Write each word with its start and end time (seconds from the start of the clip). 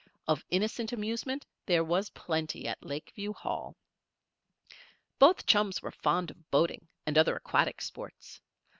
Of 0.27 0.43
innocent 0.49 0.91
amusement 0.91 1.45
there 1.67 1.83
was 1.83 2.09
plenty 2.09 2.67
at 2.67 2.83
Lakeview 2.83 3.33
Hall. 3.33 3.75
Both 5.19 5.45
chums 5.45 5.83
were 5.83 5.91
fond 5.91 6.31
of 6.31 6.49
boating 6.49 6.87
and 7.05 7.19
other 7.19 7.35
aquatic 7.35 7.81
sports. 7.83 8.41